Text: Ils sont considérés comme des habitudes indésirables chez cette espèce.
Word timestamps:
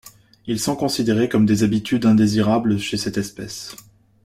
Ils 0.47 0.59
sont 0.59 0.75
considérés 0.75 1.29
comme 1.29 1.45
des 1.45 1.61
habitudes 1.61 2.07
indésirables 2.07 2.79
chez 2.79 2.97
cette 2.97 3.19
espèce. 3.19 3.75